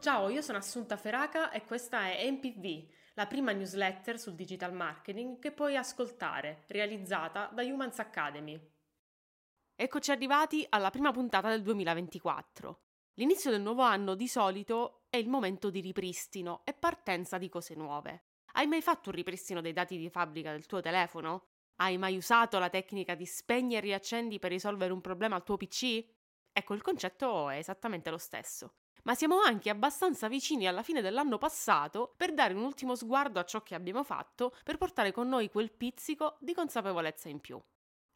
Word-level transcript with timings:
Ciao, 0.00 0.28
io 0.28 0.42
sono 0.42 0.58
Assunta 0.58 0.96
Feraca 0.96 1.50
e 1.50 1.64
questa 1.64 2.10
è 2.10 2.28
MPV, 2.28 2.88
la 3.14 3.26
prima 3.26 3.52
newsletter 3.52 4.18
sul 4.18 4.34
digital 4.34 4.72
marketing 4.72 5.38
che 5.38 5.52
puoi 5.52 5.76
ascoltare, 5.76 6.64
realizzata 6.68 7.48
da 7.52 7.62
Humans 7.62 7.98
Academy. 8.00 8.60
Eccoci 9.76 10.10
arrivati 10.10 10.66
alla 10.68 10.90
prima 10.90 11.12
puntata 11.12 11.48
del 11.50 11.62
2024. 11.62 12.80
L'inizio 13.14 13.50
del 13.50 13.60
nuovo 13.60 13.82
anno 13.82 14.14
di 14.14 14.26
solito 14.26 15.04
è 15.10 15.16
il 15.16 15.28
momento 15.28 15.70
di 15.70 15.80
ripristino 15.80 16.62
e 16.64 16.72
partenza 16.72 17.38
di 17.38 17.48
cose 17.48 17.74
nuove. 17.74 18.24
Hai 18.54 18.66
mai 18.66 18.82
fatto 18.82 19.10
un 19.10 19.14
ripristino 19.14 19.60
dei 19.60 19.72
dati 19.72 19.96
di 19.96 20.10
fabbrica 20.10 20.50
del 20.50 20.66
tuo 20.66 20.80
telefono? 20.80 21.49
Hai 21.82 21.96
mai 21.96 22.16
usato 22.16 22.58
la 22.58 22.68
tecnica 22.68 23.14
di 23.14 23.24
spegni 23.24 23.74
e 23.74 23.80
riaccendi 23.80 24.38
per 24.38 24.50
risolvere 24.50 24.92
un 24.92 25.00
problema 25.00 25.36
al 25.36 25.44
tuo 25.44 25.56
PC? 25.56 26.04
Ecco, 26.52 26.74
il 26.74 26.82
concetto 26.82 27.48
è 27.48 27.56
esattamente 27.56 28.10
lo 28.10 28.18
stesso. 28.18 28.74
Ma 29.04 29.14
siamo 29.14 29.40
anche 29.40 29.70
abbastanza 29.70 30.28
vicini 30.28 30.66
alla 30.66 30.82
fine 30.82 31.00
dell'anno 31.00 31.38
passato 31.38 32.12
per 32.18 32.34
dare 32.34 32.52
un 32.52 32.64
ultimo 32.64 32.94
sguardo 32.94 33.40
a 33.40 33.44
ciò 33.44 33.62
che 33.62 33.74
abbiamo 33.74 34.04
fatto 34.04 34.54
per 34.62 34.76
portare 34.76 35.10
con 35.10 35.26
noi 35.26 35.48
quel 35.48 35.72
pizzico 35.72 36.36
di 36.40 36.52
consapevolezza 36.52 37.30
in 37.30 37.40
più. 37.40 37.58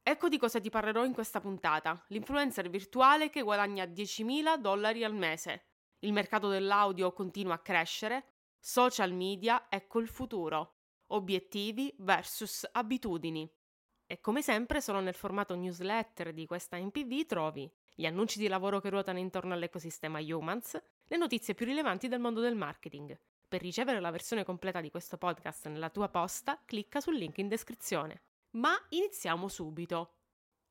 Ecco 0.02 0.28
di 0.28 0.36
cosa 0.36 0.60
ti 0.60 0.68
parlerò 0.68 1.06
in 1.06 1.14
questa 1.14 1.40
puntata, 1.40 2.04
l'influencer 2.08 2.68
virtuale 2.68 3.30
che 3.30 3.40
guadagna 3.40 3.86
10.000 3.86 4.58
dollari 4.58 5.04
al 5.04 5.14
mese. 5.14 5.68
Il 6.00 6.12
mercato 6.12 6.48
dell'audio 6.48 7.14
continua 7.14 7.54
a 7.54 7.60
crescere, 7.60 8.26
social 8.58 9.14
media 9.14 9.68
ecco 9.70 10.00
il 10.00 10.08
futuro, 10.08 10.73
obiettivi 11.14 11.92
versus 11.98 12.68
abitudini. 12.72 13.50
E 14.06 14.20
come 14.20 14.42
sempre 14.42 14.80
solo 14.80 15.00
nel 15.00 15.14
formato 15.14 15.54
newsletter 15.54 16.32
di 16.32 16.46
questa 16.46 16.76
MPV 16.76 17.26
trovi 17.26 17.70
gli 17.94 18.06
annunci 18.06 18.38
di 18.38 18.48
lavoro 18.48 18.80
che 18.80 18.90
ruotano 18.90 19.18
intorno 19.18 19.54
all'ecosistema 19.54 20.20
Humans, 20.20 20.82
le 21.06 21.16
notizie 21.16 21.54
più 21.54 21.64
rilevanti 21.64 22.08
del 22.08 22.20
mondo 22.20 22.40
del 22.40 22.56
marketing. 22.56 23.18
Per 23.46 23.60
ricevere 23.60 24.00
la 24.00 24.10
versione 24.10 24.44
completa 24.44 24.80
di 24.80 24.90
questo 24.90 25.16
podcast 25.16 25.68
nella 25.68 25.90
tua 25.90 26.08
posta, 26.08 26.60
clicca 26.64 27.00
sul 27.00 27.16
link 27.16 27.38
in 27.38 27.48
descrizione. 27.48 28.22
Ma 28.50 28.74
iniziamo 28.90 29.48
subito. 29.48 30.16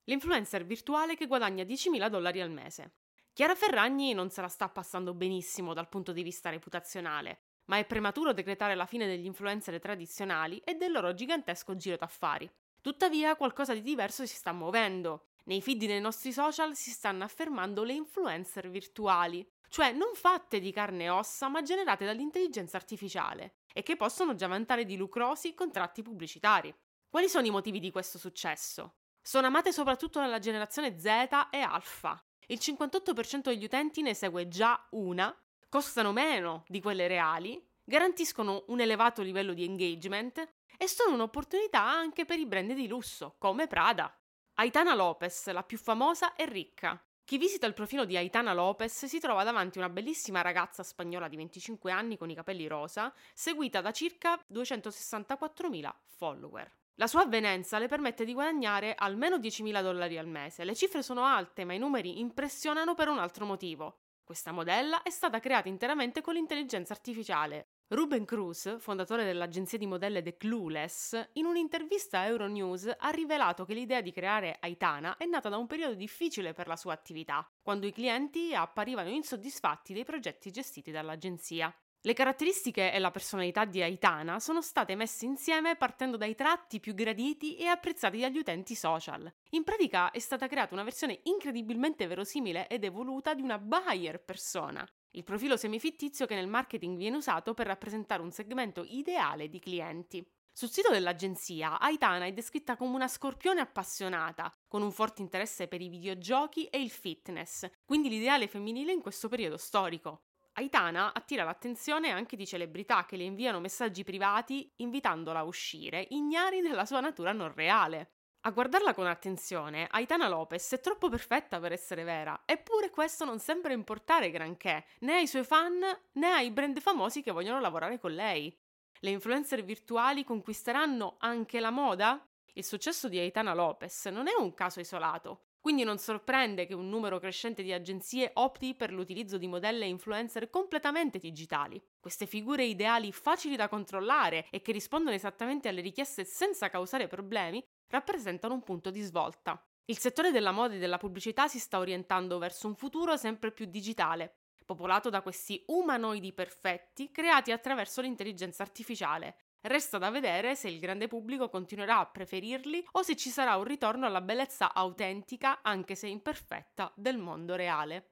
L'influencer 0.05 0.66
virtuale 0.66 1.16
che 1.16 1.27
guadagna 1.27 1.64
10.000 1.64 2.09
dollari 2.09 2.41
al 2.41 2.52
mese. 2.52 2.95
Chiara 3.31 3.55
Ferragni 3.55 4.14
non 4.14 4.30
se 4.30 4.41
la 4.41 4.47
sta 4.49 4.67
passando 4.69 5.14
benissimo 5.14 5.73
dal 5.73 5.89
punto 5.89 6.11
di 6.11 6.23
vista 6.23 6.49
reputazionale, 6.49 7.39
ma 7.66 7.78
è 7.78 7.86
prematuro 7.86 8.33
decretare 8.33 8.75
la 8.75 8.86
fine 8.86 9.06
degli 9.06 9.25
influencer 9.25 9.80
tradizionali 9.80 10.59
e 10.59 10.75
del 10.75 10.92
loro 10.92 11.14
gigantesco 11.14 11.75
giro 11.75 11.95
d'affari. 11.97 12.50
Tuttavia 12.81 13.36
qualcosa 13.36 13.73
di 13.73 13.81
diverso 13.81 14.25
si 14.25 14.36
sta 14.36 14.52
muovendo. 14.52 15.28
Nei 15.45 15.61
feed 15.61 15.86
dei 15.86 16.02
nostri 16.02 16.31
social 16.31 16.75
si 16.75 16.92
stanno 16.92 17.23
affermando 17.23 17.83
le 17.83 17.94
influencer 17.94 18.70
virtuali, 18.70 19.45
cioè 19.70 19.92
non 19.92 20.14
fatte 20.14 20.59
di 20.59 20.72
carne 20.72 21.05
e 21.05 21.09
ossa 21.09 21.47
ma 21.47 21.61
generate 21.61 22.05
dall'intelligenza 22.05 22.78
artificiale 22.78 23.55
e 23.73 23.83
che 23.83 23.95
possono 23.95 24.36
già 24.36 24.48
vantare 24.48 24.86
di 24.86 24.95
lucrosi 24.95 25.53
contratti 25.53 26.02
pubblicitari. 26.02 26.73
Quali 27.09 27.27
sono 27.27 27.45
i 27.45 27.52
motivi 27.52 27.80
di 27.80 27.92
questo 27.92 28.17
successo? 28.17 28.95
Sono 29.22 29.48
amate 29.48 29.72
soprattutto 29.72 30.20
dalla 30.20 30.39
generazione 30.39 31.00
Z 31.00 31.05
e 31.52 31.59
Alpha. 31.59 32.22
Il 32.48 32.59
58% 32.61 33.44
degli 33.44 33.64
utenti 33.64 34.02
ne 34.02 34.14
segue 34.14 34.48
già 34.48 34.88
una, 34.92 35.33
costano 35.73 36.11
meno 36.11 36.66
di 36.67 36.79
quelle 36.79 37.07
reali, 37.07 37.59
garantiscono 37.83 38.66
un 38.67 38.79
elevato 38.79 39.23
livello 39.23 39.55
di 39.55 39.63
engagement 39.63 40.47
e 40.77 40.88
sono 40.88 41.15
un'opportunità 41.15 41.81
anche 41.81 42.25
per 42.25 42.38
i 42.38 42.45
brand 42.45 42.73
di 42.73 42.88
lusso, 42.88 43.38
come 43.39 43.65
Prada. 43.65 44.15
Aitana 44.59 44.93
Lopez, 44.93 45.49
la 45.49 45.63
più 45.63 45.80
famosa 45.80 46.35
e 46.35 46.45
ricca. 46.45 47.03
Chi 47.23 47.39
visita 47.39 47.65
il 47.65 47.73
profilo 47.73 48.05
di 48.05 48.15
Aitana 48.15 48.53
Lopez 48.53 49.05
si 49.05 49.19
trova 49.19 49.43
davanti 49.43 49.80
una 49.80 49.89
bellissima 49.89 50.41
ragazza 50.41 50.83
spagnola 50.83 51.27
di 51.27 51.38
25 51.38 51.89
anni 51.91 52.17
con 52.17 52.30
i 52.30 52.35
capelli 52.35 52.67
rosa, 52.67 53.11
seguita 53.33 53.81
da 53.81 53.92
circa 53.92 54.39
264.000 54.53 55.92
follower. 56.05 56.71
La 56.98 57.08
sua 57.08 57.23
avvenenza 57.23 57.80
le 57.80 57.87
permette 57.87 58.25
di 58.25 58.33
guadagnare 58.33 58.93
almeno 58.95 59.37
10.000 59.37 59.81
dollari 59.81 60.19
al 60.19 60.27
mese. 60.27 60.65
Le 60.65 60.75
cifre 60.75 61.02
sono 61.02 61.25
alte, 61.25 61.65
ma 61.65 61.73
i 61.73 61.80
numeri 61.80 62.19
impressionano 62.19 62.93
per 62.93 63.08
un 63.08 63.17
altro 63.17 63.45
motivo. 63.48 64.02
Questa 64.26 64.54
modella 64.54 65.02
è 65.02 65.10
stata 65.10 65.42
creata 65.42 65.67
interamente 65.67 66.22
con 66.22 66.34
l'intelligenza 66.34 66.94
artificiale. 66.94 67.67
Ruben 67.89 68.23
Cruz, 68.23 68.80
fondatore 68.80 69.26
dell'agenzia 69.26 69.78
di 69.78 69.86
modelle 69.86 70.22
The 70.22 70.38
Clueless, 70.38 71.32
in 71.34 71.45
un'intervista 71.45 72.20
a 72.20 72.26
Euronews 72.28 72.89
ha 72.98 73.10
rivelato 73.10 73.66
che 73.66 73.73
l'idea 73.73 74.00
di 74.00 74.14
creare 74.14 74.56
Aitana 74.61 75.17
è 75.17 75.26
nata 75.26 75.50
da 75.50 75.58
un 75.58 75.67
periodo 75.67 75.95
difficile 75.95 76.54
per 76.54 76.67
la 76.67 76.78
sua 76.78 76.94
attività, 76.94 77.45
quando 77.61 77.86
i 77.86 77.92
clienti 77.92 78.56
apparivano 78.56 79.10
insoddisfatti 79.10 79.94
dei 79.94 80.06
progetti 80.06 80.52
gestiti 80.52 80.90
dall'agenzia. 80.90 81.76
Le 82.05 82.11
caratteristiche 82.11 82.91
e 82.91 82.99
la 82.99 83.11
personalità 83.11 83.64
di 83.64 83.81
Aitana 83.81 84.37
sono 84.41 84.61
state 84.61 84.93
messe 84.93 85.23
insieme 85.23 85.77
partendo 85.77 86.17
dai 86.17 86.36
tratti 86.36 86.81
più 86.81 86.93
graditi 86.93 87.55
e 87.55 87.67
apprezzati 87.67 88.19
dagli 88.19 88.39
utenti 88.39 88.75
social. 88.75 89.33
In 89.52 89.64
pratica 89.64 90.11
è 90.11 90.19
stata 90.19 90.47
creata 90.47 90.73
una 90.73 90.83
versione 90.83 91.21
incredibilmente 91.23 92.05
verosimile 92.05 92.67
ed 92.67 92.83
evoluta 92.83 93.33
di 93.33 93.42
una 93.42 93.58
buyer 93.58 94.21
persona, 94.21 94.86
il 95.11 95.23
profilo 95.23 95.55
semifittizio 95.55 96.25
che 96.25 96.36
nel 96.36 96.49
marketing 96.49 96.97
viene 96.97 97.15
usato 97.15 97.53
per 97.53 97.67
rappresentare 97.67 98.21
un 98.21 98.31
segmento 98.31 98.83
ideale 98.86 99.47
di 99.47 99.59
clienti. 99.59 100.27
Sul 100.52 100.71
sito 100.71 100.92
dell'agenzia, 100.92 101.80
Aitana 101.80 102.25
è 102.25 102.33
descritta 102.33 102.75
come 102.75 102.95
una 102.95 103.08
scorpione 103.08 103.61
appassionata, 103.61 104.53
con 104.67 104.81
un 104.81 104.92
forte 104.92 105.21
interesse 105.21 105.69
per 105.69 105.80
i 105.80 105.87
videogiochi 105.87 106.65
e 106.65 106.81
il 106.81 106.89
fitness, 106.89 107.65
quindi 107.86 108.09
l'ideale 108.09 108.49
femminile 108.49 108.92
in 108.92 109.02
questo 109.02 109.30
periodo 109.30 109.55
storico. 109.55 110.23
Aitana 110.55 111.14
attira 111.14 111.43
l'attenzione 111.43 112.11
anche 112.11 112.36
di 112.36 112.45
celebrità 112.45 113.05
che 113.05 113.17
le 113.17 113.23
inviano 113.23 113.59
messaggi 113.59 114.03
privati 114.03 114.71
invitandola 114.77 115.39
a 115.39 115.43
uscire, 115.45 116.05
ignari 116.11 116.61
della 116.61 116.86
sua 116.86 116.99
natura 116.99 117.31
non 117.31 117.52
reale. 117.52 118.11
A 118.41 118.52
guardarla 118.52 118.93
con 118.93 119.08
attenzione, 119.08 119.87
Aitana 119.89 120.27
Lopez 120.27 120.73
è 120.73 120.80
troppo 120.80 121.09
perfetta 121.09 121.59
per 121.59 121.71
essere 121.71 122.03
vera, 122.03 122.43
eppure 122.45 122.92
questo 122.92 123.25
non 123.25 123.39
sembra 123.39 123.73
importare 123.73 124.30
granché, 124.30 124.86
né 124.99 125.15
ai 125.15 125.27
suoi 125.27 125.43
fan 125.43 125.80
né 126.11 126.27
ai 126.27 126.52
brand 126.52 126.80
famosi 126.80 127.23
che 127.23 127.31
vogliono 127.31 127.59
lavorare 127.59 127.99
con 127.99 128.13
lei. 128.13 128.56
Le 129.00 129.09
influencer 129.09 129.63
virtuali 129.63 130.24
conquisteranno 130.24 131.15
anche 131.19 131.59
la 131.59 131.71
moda? 131.71 132.24
Il 132.53 132.63
successo 132.63 133.09
di 133.09 133.18
Aitana 133.18 133.56
Lopez 133.56 134.06
non 134.06 134.27
è 134.27 134.33
un 134.38 134.53
caso 134.53 134.80
isolato. 134.80 135.52
Quindi 135.63 135.85
non 135.85 135.97
sorprende 135.97 136.65
che 136.65 136.74
un 136.74 136.89
numero 136.89 137.19
crescente 137.19 137.63
di 137.63 137.71
agenzie 137.71 138.31
opti 138.33 138.75
per 138.75 138.91
l'utilizzo 138.91 139.38
di 139.38 139.47
modelle 139.47 139.85
influencer 139.85 140.50
completamente 140.50 141.19
digitali. 141.19 141.81
Queste 142.01 142.25
figure 142.25 142.65
ideali 142.65 143.13
facili 143.13 143.56
da 143.56 143.69
controllare 143.69 144.47
e 144.50 144.62
che 144.62 144.74
rispondono 144.74 145.15
esattamente 145.15 145.69
alle 145.69 145.79
richieste 145.79 146.25
senza 146.25 146.69
causare 146.69 147.07
problemi 147.07 147.63
rappresentano 147.88 148.56
un 148.56 148.62
punto 148.62 148.91
di 148.91 149.00
svolta. 149.00 149.65
Il 149.85 149.97
settore 149.97 150.31
della 150.31 150.51
moda 150.51 150.74
e 150.74 150.79
della 150.79 150.97
pubblicità 150.97 151.47
si 151.47 151.59
sta 151.59 151.80
orientando 151.80 152.38
verso 152.39 152.68
un 152.68 152.75
futuro 152.75 153.15
sempre 153.15 153.53
più 153.53 153.65
digitale, 153.65 154.39
popolato 154.65 155.09
da 155.09 155.21
questi 155.21 155.63
umanoidi 155.68 156.33
perfetti 156.33 157.09
creati 157.09 157.53
attraverso 157.53 158.01
l'intelligenza 158.01 158.63
artificiale, 158.63 159.38
Resta 159.65 159.97
da 159.97 160.09
vedere 160.09 160.56
se 160.56 160.68
il 160.68 160.77
grande 160.77 161.07
pubblico 161.07 161.47
continuerà 161.47 162.00
a 162.00 162.06
preferirli 162.06 162.85
o 162.91 163.01
se 163.01 163.15
ci 163.15 163.29
sarà 163.29 163.56
un 163.56 163.63
ritorno 163.63 164.06
alla 164.06 164.19
bellezza 164.19 164.74
autentica, 164.74 165.62
anche 165.62 165.95
se 165.95 166.07
imperfetta, 166.07 166.91
del 166.95 167.18
mondo 167.18 167.56
reale. 167.56 168.09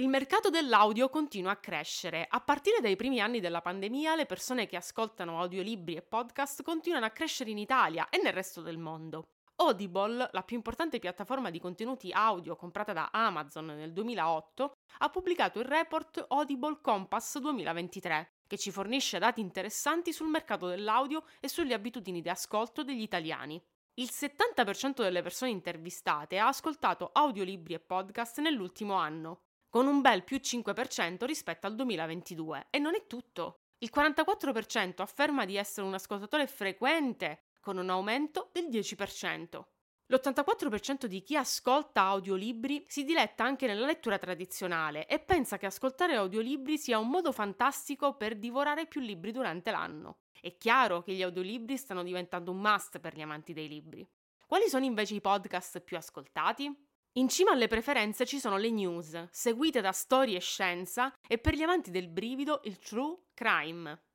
Il 0.00 0.08
mercato 0.08 0.50
dell'audio 0.50 1.08
continua 1.08 1.52
a 1.52 1.56
crescere. 1.56 2.26
A 2.28 2.40
partire 2.40 2.80
dai 2.80 2.96
primi 2.96 3.20
anni 3.20 3.38
della 3.38 3.60
pandemia, 3.60 4.16
le 4.16 4.26
persone 4.26 4.66
che 4.66 4.74
ascoltano 4.74 5.40
audiolibri 5.40 5.94
e 5.94 6.02
podcast 6.02 6.64
continuano 6.64 7.06
a 7.06 7.10
crescere 7.10 7.50
in 7.50 7.58
Italia 7.58 8.08
e 8.08 8.20
nel 8.20 8.32
resto 8.32 8.60
del 8.60 8.78
mondo. 8.78 9.28
Audible, 9.60 10.30
la 10.32 10.42
più 10.42 10.56
importante 10.56 10.98
piattaforma 10.98 11.50
di 11.50 11.60
contenuti 11.60 12.10
audio 12.10 12.56
comprata 12.56 12.92
da 12.92 13.10
Amazon 13.12 13.66
nel 13.66 13.92
2008, 13.92 14.72
ha 14.98 15.08
pubblicato 15.10 15.60
il 15.60 15.64
report 15.64 16.24
Audible 16.28 16.80
Compass 16.80 17.38
2023, 17.38 18.37
che 18.48 18.58
ci 18.58 18.72
fornisce 18.72 19.20
dati 19.20 19.40
interessanti 19.40 20.12
sul 20.12 20.26
mercato 20.26 20.66
dell'audio 20.66 21.22
e 21.38 21.46
sulle 21.46 21.74
abitudini 21.74 22.20
di 22.20 22.28
ascolto 22.28 22.82
degli 22.82 23.02
italiani. 23.02 23.62
Il 23.94 24.08
70% 24.10 25.02
delle 25.02 25.22
persone 25.22 25.52
intervistate 25.52 26.38
ha 26.38 26.48
ascoltato 26.48 27.10
audiolibri 27.12 27.74
e 27.74 27.80
podcast 27.80 28.40
nell'ultimo 28.40 28.94
anno, 28.94 29.42
con 29.68 29.86
un 29.86 30.00
bel 30.00 30.24
più 30.24 30.38
5% 30.38 31.24
rispetto 31.24 31.68
al 31.68 31.76
2022. 31.76 32.66
E 32.70 32.78
non 32.78 32.94
è 32.96 33.06
tutto. 33.06 33.60
Il 33.78 33.90
44% 33.94 35.02
afferma 35.02 35.44
di 35.44 35.56
essere 35.56 35.86
un 35.86 35.94
ascoltatore 35.94 36.48
frequente, 36.48 37.42
con 37.60 37.76
un 37.76 37.90
aumento 37.90 38.48
del 38.52 38.68
10%. 38.68 39.62
L'84% 40.10 41.04
di 41.04 41.22
chi 41.22 41.36
ascolta 41.36 42.04
audiolibri 42.04 42.82
si 42.88 43.04
diletta 43.04 43.44
anche 43.44 43.66
nella 43.66 43.84
lettura 43.84 44.16
tradizionale 44.16 45.06
e 45.06 45.18
pensa 45.18 45.58
che 45.58 45.66
ascoltare 45.66 46.14
audiolibri 46.14 46.78
sia 46.78 46.98
un 46.98 47.10
modo 47.10 47.30
fantastico 47.30 48.16
per 48.16 48.38
divorare 48.38 48.86
più 48.86 49.02
libri 49.02 49.32
durante 49.32 49.70
l'anno. 49.70 50.20
È 50.40 50.56
chiaro 50.56 51.02
che 51.02 51.12
gli 51.12 51.22
audiolibri 51.22 51.76
stanno 51.76 52.02
diventando 52.02 52.52
un 52.52 52.58
must 52.58 53.00
per 53.00 53.14
gli 53.14 53.20
amanti 53.20 53.52
dei 53.52 53.68
libri. 53.68 54.08
Quali 54.46 54.70
sono 54.70 54.86
invece 54.86 55.14
i 55.14 55.20
podcast 55.20 55.80
più 55.80 55.98
ascoltati? 55.98 56.74
In 57.18 57.28
cima 57.28 57.50
alle 57.50 57.68
preferenze 57.68 58.24
ci 58.24 58.38
sono 58.38 58.56
le 58.56 58.70
news, 58.70 59.28
seguite 59.30 59.82
da 59.82 59.92
storie 59.92 60.38
e 60.38 60.40
scienza, 60.40 61.12
e 61.26 61.36
per 61.36 61.54
gli 61.54 61.62
amanti 61.62 61.90
del 61.90 62.08
brivido 62.08 62.62
il 62.64 62.78
true 62.78 63.24
crime. 63.34 64.07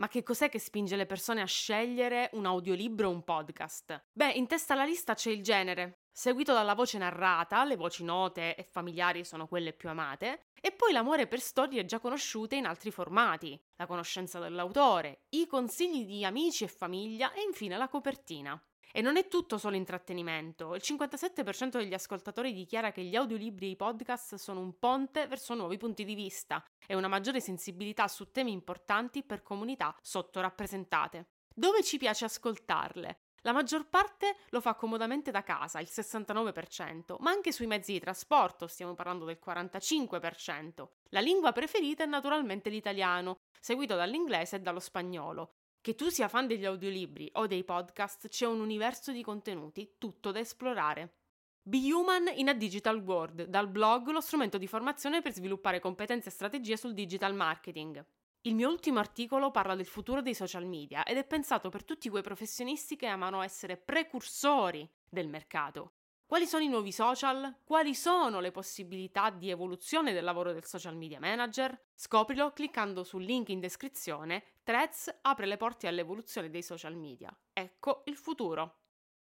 Ma 0.00 0.06
che 0.06 0.22
cos'è 0.22 0.48
che 0.48 0.60
spinge 0.60 0.94
le 0.94 1.06
persone 1.06 1.40
a 1.40 1.46
scegliere 1.46 2.30
un 2.34 2.46
audiolibro 2.46 3.08
o 3.08 3.10
un 3.10 3.24
podcast? 3.24 4.04
Beh, 4.12 4.30
in 4.30 4.46
testa 4.46 4.74
alla 4.74 4.84
lista 4.84 5.14
c'è 5.14 5.30
il 5.30 5.42
genere, 5.42 6.02
seguito 6.12 6.52
dalla 6.52 6.74
voce 6.74 6.98
narrata, 6.98 7.64
le 7.64 7.74
voci 7.74 8.04
note 8.04 8.54
e 8.54 8.62
familiari 8.62 9.24
sono 9.24 9.48
quelle 9.48 9.72
più 9.72 9.88
amate, 9.88 10.50
e 10.60 10.70
poi 10.70 10.92
l'amore 10.92 11.26
per 11.26 11.40
storie 11.40 11.84
già 11.84 11.98
conosciute 11.98 12.54
in 12.54 12.66
altri 12.66 12.92
formati, 12.92 13.60
la 13.74 13.86
conoscenza 13.86 14.38
dell'autore, 14.38 15.24
i 15.30 15.48
consigli 15.48 16.06
di 16.06 16.24
amici 16.24 16.62
e 16.62 16.68
famiglia 16.68 17.32
e 17.32 17.42
infine 17.42 17.76
la 17.76 17.88
copertina. 17.88 18.60
E 18.92 19.00
non 19.00 19.16
è 19.16 19.28
tutto 19.28 19.58
solo 19.58 19.76
intrattenimento. 19.76 20.74
Il 20.74 20.82
57% 20.84 21.78
degli 21.78 21.94
ascoltatori 21.94 22.52
dichiara 22.52 22.90
che 22.90 23.02
gli 23.02 23.16
audiolibri 23.16 23.66
e 23.66 23.70
i 23.70 23.76
podcast 23.76 24.36
sono 24.36 24.60
un 24.60 24.78
ponte 24.78 25.26
verso 25.26 25.54
nuovi 25.54 25.76
punti 25.76 26.04
di 26.04 26.14
vista 26.14 26.64
e 26.86 26.94
una 26.94 27.08
maggiore 27.08 27.40
sensibilità 27.40 28.08
su 28.08 28.30
temi 28.30 28.52
importanti 28.52 29.22
per 29.22 29.42
comunità 29.42 29.94
sottorappresentate. 30.00 31.28
Dove 31.54 31.82
ci 31.82 31.98
piace 31.98 32.24
ascoltarle? 32.24 33.20
La 33.42 33.52
maggior 33.52 33.88
parte 33.88 34.36
lo 34.50 34.60
fa 34.60 34.74
comodamente 34.74 35.30
da 35.30 35.42
casa, 35.42 35.80
il 35.80 35.88
69%, 35.90 37.16
ma 37.20 37.30
anche 37.30 37.52
sui 37.52 37.66
mezzi 37.66 37.92
di 37.92 38.00
trasporto, 38.00 38.66
stiamo 38.66 38.94
parlando 38.94 39.24
del 39.24 39.38
45%. 39.44 40.88
La 41.10 41.20
lingua 41.20 41.52
preferita 41.52 42.02
è 42.02 42.06
naturalmente 42.06 42.68
l'italiano, 42.68 43.36
seguito 43.60 43.94
dall'inglese 43.94 44.56
e 44.56 44.60
dallo 44.60 44.80
spagnolo. 44.80 45.57
Che 45.80 45.94
tu 45.94 46.08
sia 46.08 46.28
fan 46.28 46.46
degli 46.46 46.64
audiolibri 46.64 47.30
o 47.34 47.46
dei 47.46 47.64
podcast, 47.64 48.28
c'è 48.28 48.46
un 48.46 48.60
universo 48.60 49.12
di 49.12 49.22
contenuti 49.22 49.94
tutto 49.96 50.32
da 50.32 50.40
esplorare. 50.40 51.14
Be 51.62 51.92
Human 51.92 52.30
in 52.34 52.48
a 52.48 52.54
Digital 52.54 52.98
World, 52.98 53.44
dal 53.44 53.68
blog 53.68 54.08
lo 54.08 54.20
strumento 54.20 54.58
di 54.58 54.66
formazione 54.66 55.22
per 55.22 55.32
sviluppare 55.32 55.80
competenze 55.80 56.28
e 56.28 56.32
strategie 56.32 56.76
sul 56.76 56.94
digital 56.94 57.34
marketing. 57.34 58.04
Il 58.42 58.54
mio 58.54 58.68
ultimo 58.68 58.98
articolo 58.98 59.50
parla 59.50 59.74
del 59.74 59.86
futuro 59.86 60.22
dei 60.22 60.34
social 60.34 60.64
media 60.66 61.04
ed 61.04 61.16
è 61.16 61.24
pensato 61.24 61.68
per 61.68 61.84
tutti 61.84 62.08
quei 62.08 62.22
professionisti 62.22 62.96
che 62.96 63.06
amano 63.06 63.42
essere 63.42 63.76
precursori 63.76 64.88
del 65.08 65.28
mercato. 65.28 65.97
Quali 66.28 66.46
sono 66.46 66.62
i 66.62 66.68
nuovi 66.68 66.92
social? 66.92 67.60
Quali 67.64 67.94
sono 67.94 68.40
le 68.40 68.50
possibilità 68.50 69.30
di 69.30 69.48
evoluzione 69.48 70.12
del 70.12 70.24
lavoro 70.24 70.52
del 70.52 70.66
social 70.66 70.94
media 70.94 71.18
manager? 71.18 71.86
Scoprilo 71.94 72.52
cliccando 72.52 73.02
sul 73.02 73.24
link 73.24 73.48
in 73.48 73.60
descrizione. 73.60 74.44
Threads 74.62 75.20
apre 75.22 75.46
le 75.46 75.56
porte 75.56 75.86
all'evoluzione 75.86 76.50
dei 76.50 76.62
social 76.62 76.94
media. 76.96 77.34
Ecco 77.54 78.02
il 78.04 78.16
futuro. 78.16 78.80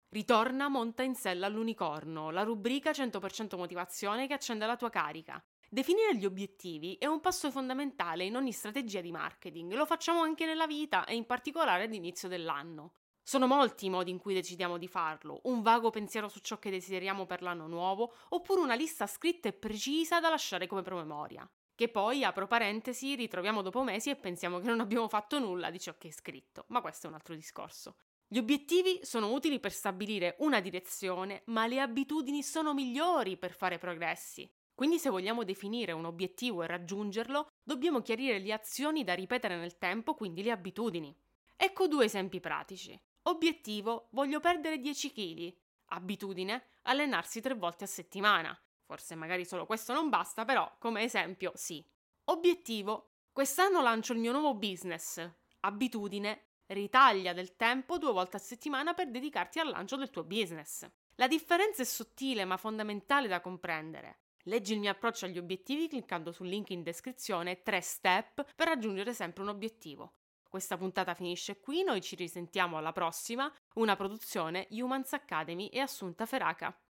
Ritorna 0.09 0.67
Monta 0.67 1.01
in 1.01 1.15
sella 1.15 1.45
all'unicorno, 1.45 2.31
la 2.31 2.43
rubrica 2.43 2.91
100% 2.91 3.55
motivazione 3.55 4.27
che 4.27 4.33
accende 4.33 4.65
la 4.65 4.75
tua 4.75 4.89
carica. 4.89 5.41
Definire 5.69 6.17
gli 6.17 6.25
obiettivi 6.25 6.95
è 6.95 7.05
un 7.05 7.21
passo 7.21 7.49
fondamentale 7.49 8.25
in 8.25 8.35
ogni 8.35 8.51
strategia 8.51 8.99
di 8.99 9.13
marketing, 9.13 9.71
lo 9.71 9.85
facciamo 9.85 10.19
anche 10.21 10.45
nella 10.45 10.67
vita 10.67 11.05
e 11.05 11.15
in 11.15 11.25
particolare 11.25 11.85
all'inizio 11.85 12.27
dell'anno. 12.27 12.95
Sono 13.29 13.45
molti 13.45 13.85
i 13.85 13.89
modi 13.91 14.09
in 14.09 14.17
cui 14.17 14.33
decidiamo 14.33 14.79
di 14.79 14.87
farlo, 14.87 15.41
un 15.43 15.61
vago 15.61 15.91
pensiero 15.91 16.27
su 16.29 16.39
ciò 16.39 16.57
che 16.57 16.71
desideriamo 16.71 17.27
per 17.27 17.43
l'anno 17.43 17.67
nuovo, 17.67 18.11
oppure 18.29 18.59
una 18.59 18.73
lista 18.73 19.05
scritta 19.05 19.47
e 19.47 19.53
precisa 19.53 20.19
da 20.19 20.29
lasciare 20.29 20.65
come 20.65 20.81
promemoria. 20.81 21.47
Che 21.75 21.89
poi, 21.89 22.23
apro 22.23 22.47
parentesi, 22.47 23.13
ritroviamo 23.13 23.61
dopo 23.61 23.83
mesi 23.83 24.09
e 24.09 24.15
pensiamo 24.15 24.57
che 24.57 24.65
non 24.65 24.79
abbiamo 24.79 25.07
fatto 25.07 25.37
nulla 25.37 25.69
di 25.69 25.79
ciò 25.79 25.95
che 25.99 26.07
è 26.07 26.11
scritto, 26.11 26.65
ma 26.69 26.81
questo 26.81 27.05
è 27.05 27.09
un 27.09 27.17
altro 27.17 27.35
discorso. 27.35 27.97
Gli 28.27 28.39
obiettivi 28.39 29.01
sono 29.03 29.31
utili 29.31 29.59
per 29.59 29.73
stabilire 29.73 30.35
una 30.39 30.59
direzione, 30.59 31.43
ma 31.45 31.67
le 31.67 31.81
abitudini 31.81 32.41
sono 32.41 32.73
migliori 32.73 33.37
per 33.37 33.53
fare 33.53 33.77
progressi. 33.77 34.51
Quindi 34.73 34.97
se 34.97 35.11
vogliamo 35.11 35.43
definire 35.43 35.91
un 35.91 36.05
obiettivo 36.05 36.63
e 36.63 36.67
raggiungerlo, 36.67 37.45
dobbiamo 37.61 38.01
chiarire 38.01 38.39
le 38.39 38.53
azioni 38.53 39.03
da 39.03 39.13
ripetere 39.13 39.55
nel 39.55 39.77
tempo, 39.77 40.15
quindi 40.15 40.41
le 40.41 40.49
abitudini. 40.49 41.15
Ecco 41.55 41.87
due 41.87 42.05
esempi 42.05 42.39
pratici. 42.39 42.99
Obiettivo, 43.23 44.07
voglio 44.11 44.39
perdere 44.39 44.79
10 44.79 45.11
kg. 45.11 45.53
Abitudine, 45.91 46.65
allenarsi 46.83 47.41
tre 47.41 47.53
volte 47.53 47.83
a 47.83 47.87
settimana. 47.87 48.57
Forse 48.85 49.15
magari 49.15 49.45
solo 49.45 49.65
questo 49.65 49.93
non 49.93 50.09
basta, 50.09 50.45
però 50.45 50.75
come 50.79 51.03
esempio 51.03 51.51
sì. 51.55 51.85
Obiettivo, 52.25 53.11
quest'anno 53.31 53.81
lancio 53.81 54.13
il 54.13 54.19
mio 54.19 54.31
nuovo 54.31 54.55
business. 54.55 55.27
Abitudine, 55.61 56.43
ritaglia 56.67 57.33
del 57.33 57.55
tempo 57.55 57.97
due 57.97 58.11
volte 58.11 58.37
a 58.37 58.39
settimana 58.39 58.93
per 58.93 59.09
dedicarti 59.09 59.59
al 59.59 59.69
lancio 59.69 59.95
del 59.95 60.09
tuo 60.09 60.23
business. 60.23 60.89
La 61.15 61.27
differenza 61.27 61.81
è 61.81 61.85
sottile 61.85 62.45
ma 62.45 62.57
fondamentale 62.57 63.27
da 63.27 63.41
comprendere. 63.41 64.19
Leggi 64.43 64.73
il 64.73 64.79
mio 64.79 64.91
approccio 64.91 65.25
agli 65.25 65.37
obiettivi 65.37 65.87
cliccando 65.87 66.31
sul 66.31 66.47
link 66.47 66.69
in 66.69 66.81
descrizione 66.81 67.61
3 67.61 67.81
step 67.81 68.55
per 68.55 68.67
raggiungere 68.67 69.13
sempre 69.13 69.43
un 69.43 69.49
obiettivo. 69.49 70.13
Questa 70.49 70.77
puntata 70.77 71.13
finisce 71.13 71.59
qui, 71.59 71.83
noi 71.83 72.01
ci 72.01 72.15
risentiamo 72.15 72.75
alla 72.75 72.91
prossima, 72.91 73.53
una 73.75 73.95
produzione 73.95 74.65
Humans 74.71 75.13
Academy 75.13 75.67
e 75.67 75.79
Assunta 75.79 76.25
Feraca. 76.25 76.75